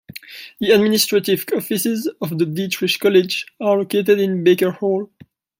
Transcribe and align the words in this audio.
The 0.59 0.71
administrative 0.71 1.45
offices 1.55 2.11
of 2.21 2.39
the 2.39 2.47
Dietrich 2.47 2.97
College 2.99 3.45
are 3.61 3.77
located 3.77 4.19
in 4.19 4.43
Baker 4.43 4.71
Hall. 4.71 5.11